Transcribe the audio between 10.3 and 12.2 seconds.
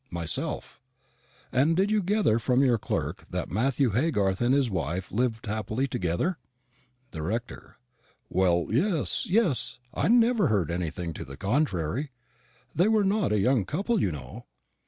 heard anything to the contrary.